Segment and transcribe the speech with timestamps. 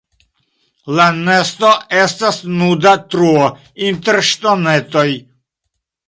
[0.99, 1.67] La nesto
[1.97, 3.43] estas nuda truo
[3.89, 5.05] inter ŝtonetoj.